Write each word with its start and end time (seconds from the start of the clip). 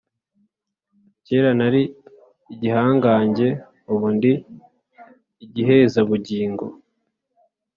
Kera 1.25 1.51
nari 1.59 1.81
igihangange. 2.53 3.47
Ubu 3.91 4.07
ndi 4.15 4.31
igihezabugingo, 5.45 6.65